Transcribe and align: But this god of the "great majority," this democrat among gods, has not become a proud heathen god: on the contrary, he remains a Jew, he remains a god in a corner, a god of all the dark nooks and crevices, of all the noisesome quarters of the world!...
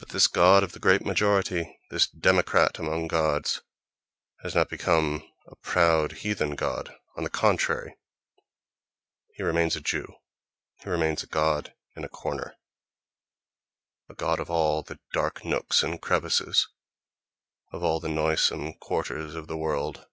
But 0.00 0.08
this 0.08 0.26
god 0.26 0.64
of 0.64 0.72
the 0.72 0.80
"great 0.80 1.02
majority," 1.06 1.78
this 1.88 2.08
democrat 2.08 2.80
among 2.80 3.06
gods, 3.06 3.62
has 4.42 4.56
not 4.56 4.68
become 4.68 5.22
a 5.46 5.54
proud 5.54 6.10
heathen 6.24 6.56
god: 6.56 6.92
on 7.16 7.22
the 7.22 7.30
contrary, 7.30 7.94
he 9.36 9.44
remains 9.44 9.76
a 9.76 9.80
Jew, 9.80 10.16
he 10.82 10.90
remains 10.90 11.22
a 11.22 11.28
god 11.28 11.76
in 11.94 12.02
a 12.02 12.08
corner, 12.08 12.56
a 14.08 14.14
god 14.16 14.40
of 14.40 14.50
all 14.50 14.82
the 14.82 14.98
dark 15.12 15.44
nooks 15.44 15.84
and 15.84 16.02
crevices, 16.02 16.66
of 17.72 17.84
all 17.84 18.00
the 18.00 18.08
noisesome 18.08 18.72
quarters 18.80 19.36
of 19.36 19.46
the 19.46 19.56
world!... 19.56 20.08